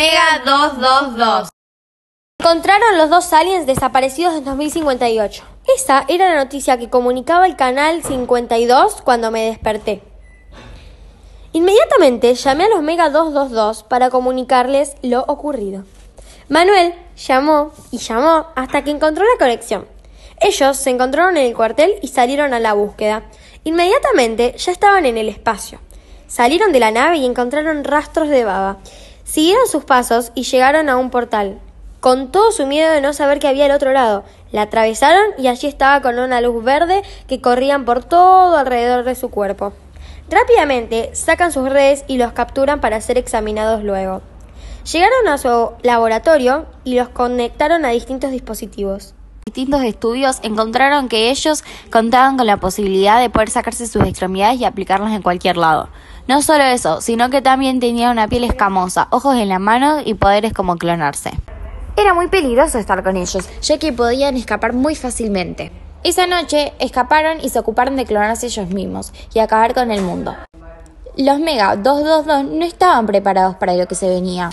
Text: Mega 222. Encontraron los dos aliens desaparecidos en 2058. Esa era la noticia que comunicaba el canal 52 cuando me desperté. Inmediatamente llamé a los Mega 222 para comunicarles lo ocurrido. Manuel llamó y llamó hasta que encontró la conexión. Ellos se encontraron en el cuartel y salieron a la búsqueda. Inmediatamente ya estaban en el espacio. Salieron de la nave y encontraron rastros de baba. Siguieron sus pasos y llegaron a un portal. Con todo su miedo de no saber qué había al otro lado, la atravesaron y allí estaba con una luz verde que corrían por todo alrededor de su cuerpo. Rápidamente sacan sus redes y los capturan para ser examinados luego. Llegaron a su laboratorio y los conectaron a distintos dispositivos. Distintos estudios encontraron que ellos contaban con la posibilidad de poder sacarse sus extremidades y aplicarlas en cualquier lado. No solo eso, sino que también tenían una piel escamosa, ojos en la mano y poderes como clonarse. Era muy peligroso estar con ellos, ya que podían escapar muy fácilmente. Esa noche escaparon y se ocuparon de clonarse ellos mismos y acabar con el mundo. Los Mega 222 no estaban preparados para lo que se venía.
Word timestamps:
Mega 0.00 0.40
222. 0.46 1.50
Encontraron 2.38 2.96
los 2.96 3.10
dos 3.10 3.34
aliens 3.34 3.66
desaparecidos 3.66 4.34
en 4.34 4.46
2058. 4.46 5.44
Esa 5.76 6.06
era 6.08 6.32
la 6.32 6.42
noticia 6.42 6.78
que 6.78 6.88
comunicaba 6.88 7.44
el 7.44 7.54
canal 7.54 8.02
52 8.02 9.02
cuando 9.02 9.30
me 9.30 9.44
desperté. 9.44 10.00
Inmediatamente 11.52 12.34
llamé 12.34 12.64
a 12.64 12.68
los 12.70 12.82
Mega 12.82 13.10
222 13.10 13.82
para 13.82 14.08
comunicarles 14.08 14.96
lo 15.02 15.20
ocurrido. 15.28 15.84
Manuel 16.48 16.94
llamó 17.18 17.74
y 17.90 17.98
llamó 17.98 18.46
hasta 18.56 18.82
que 18.82 18.92
encontró 18.92 19.26
la 19.26 19.38
conexión. 19.38 19.86
Ellos 20.40 20.78
se 20.78 20.88
encontraron 20.88 21.36
en 21.36 21.44
el 21.44 21.54
cuartel 21.54 21.96
y 22.00 22.08
salieron 22.08 22.54
a 22.54 22.58
la 22.58 22.72
búsqueda. 22.72 23.24
Inmediatamente 23.64 24.54
ya 24.56 24.72
estaban 24.72 25.04
en 25.04 25.18
el 25.18 25.28
espacio. 25.28 25.78
Salieron 26.26 26.72
de 26.72 26.80
la 26.80 26.90
nave 26.90 27.18
y 27.18 27.26
encontraron 27.26 27.84
rastros 27.84 28.30
de 28.30 28.44
baba. 28.44 28.78
Siguieron 29.30 29.68
sus 29.68 29.84
pasos 29.84 30.32
y 30.34 30.42
llegaron 30.42 30.88
a 30.88 30.96
un 30.96 31.10
portal. 31.10 31.60
Con 32.00 32.32
todo 32.32 32.50
su 32.50 32.66
miedo 32.66 32.90
de 32.90 33.00
no 33.00 33.12
saber 33.12 33.38
qué 33.38 33.46
había 33.46 33.66
al 33.66 33.70
otro 33.70 33.92
lado, 33.92 34.24
la 34.50 34.62
atravesaron 34.62 35.22
y 35.38 35.46
allí 35.46 35.68
estaba 35.68 36.02
con 36.02 36.18
una 36.18 36.40
luz 36.40 36.64
verde 36.64 37.04
que 37.28 37.40
corrían 37.40 37.84
por 37.84 38.02
todo 38.02 38.56
alrededor 38.56 39.04
de 39.04 39.14
su 39.14 39.30
cuerpo. 39.30 39.72
Rápidamente 40.28 41.10
sacan 41.12 41.52
sus 41.52 41.68
redes 41.68 42.04
y 42.08 42.18
los 42.18 42.32
capturan 42.32 42.80
para 42.80 43.00
ser 43.00 43.18
examinados 43.18 43.84
luego. 43.84 44.20
Llegaron 44.92 45.28
a 45.28 45.38
su 45.38 45.74
laboratorio 45.84 46.66
y 46.82 46.96
los 46.96 47.10
conectaron 47.10 47.84
a 47.84 47.90
distintos 47.90 48.32
dispositivos. 48.32 49.14
Distintos 49.46 49.82
estudios 49.84 50.40
encontraron 50.42 51.08
que 51.08 51.30
ellos 51.30 51.62
contaban 51.92 52.36
con 52.36 52.46
la 52.46 52.56
posibilidad 52.56 53.20
de 53.20 53.30
poder 53.30 53.50
sacarse 53.50 53.86
sus 53.86 54.04
extremidades 54.04 54.60
y 54.60 54.64
aplicarlas 54.64 55.12
en 55.12 55.22
cualquier 55.22 55.56
lado. 55.56 55.88
No 56.30 56.42
solo 56.42 56.62
eso, 56.62 57.00
sino 57.00 57.28
que 57.28 57.42
también 57.42 57.80
tenían 57.80 58.12
una 58.12 58.28
piel 58.28 58.44
escamosa, 58.44 59.08
ojos 59.10 59.34
en 59.34 59.48
la 59.48 59.58
mano 59.58 59.98
y 60.04 60.14
poderes 60.14 60.52
como 60.52 60.76
clonarse. 60.76 61.32
Era 61.96 62.14
muy 62.14 62.28
peligroso 62.28 62.78
estar 62.78 63.02
con 63.02 63.16
ellos, 63.16 63.48
ya 63.60 63.78
que 63.78 63.92
podían 63.92 64.36
escapar 64.36 64.72
muy 64.72 64.94
fácilmente. 64.94 65.72
Esa 66.04 66.28
noche 66.28 66.72
escaparon 66.78 67.38
y 67.42 67.48
se 67.48 67.58
ocuparon 67.58 67.96
de 67.96 68.04
clonarse 68.04 68.46
ellos 68.46 68.68
mismos 68.68 69.12
y 69.34 69.40
acabar 69.40 69.74
con 69.74 69.90
el 69.90 70.02
mundo. 70.02 70.36
Los 71.16 71.40
Mega 71.40 71.74
222 71.74 72.44
no 72.44 72.64
estaban 72.64 73.06
preparados 73.06 73.56
para 73.56 73.74
lo 73.74 73.88
que 73.88 73.96
se 73.96 74.08
venía. 74.08 74.50